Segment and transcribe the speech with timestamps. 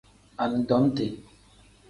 [0.43, 1.05] Anidomiti.